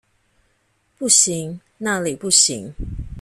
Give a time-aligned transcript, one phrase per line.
[0.97, 2.73] 不行，那裡不行